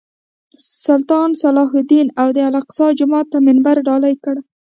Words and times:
سلطان 0.85 1.29
صلاح 1.41 1.69
الدین 1.79 2.07
د 2.35 2.37
الاقصی 2.49 2.87
جومات 2.99 3.25
ته 3.31 3.37
منبر 3.47 3.75
ډالۍ 3.87 4.15
کړی. 4.23 4.41